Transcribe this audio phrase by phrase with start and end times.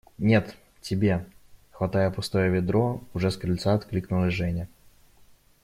[0.17, 1.27] –Нет, тебе!–
[1.71, 4.67] хватая пустое ведро, уже с крыльца откликнулась Женя.